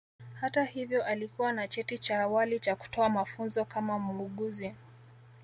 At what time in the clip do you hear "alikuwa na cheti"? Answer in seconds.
1.03-1.97